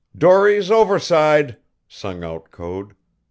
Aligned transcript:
"Dories 0.17 0.71
overside!" 0.71 1.57
sung 1.87 2.23
out 2.23 2.49
Code. 2.49 2.93